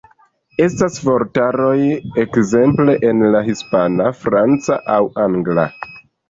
[0.67, 1.73] Estas vortaroj
[2.23, 5.69] ekzemple en la Hispana, Franca aŭ Angla.